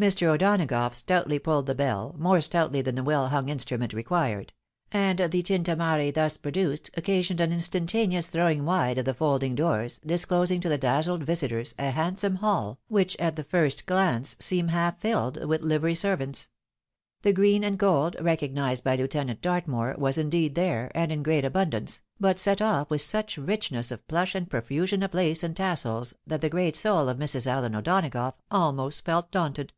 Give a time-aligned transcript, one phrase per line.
[0.00, 0.26] Mr.
[0.34, 4.52] O'Donagough stoutly pulled the bell, more stoutly than the weU hung instriunent required;
[4.90, 10.60] and the tintamarre thus produced occasioned an instantaneous throwing wide of the folding doors, disclosing
[10.60, 15.44] to the dazzled visitors a handsome hall, which at the first glance seemed half filled
[15.46, 16.48] with hvery servants.
[17.20, 22.02] The green and gold, recognised by Lieutenant Dartmoor, was indeed there, and in great abundance,
[22.18, 26.40] but set oif with such richness of plush and profusion of lace and tassels, that
[26.40, 27.46] the great soul of Mrs.
[27.46, 29.72] AUen O'Donagough almost felt daunted.